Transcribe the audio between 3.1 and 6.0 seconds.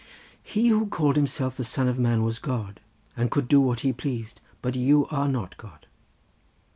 and could do what He pleased, but you are not God."